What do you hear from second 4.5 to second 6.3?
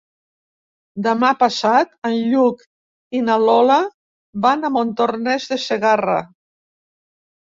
a Montornès de Segarra.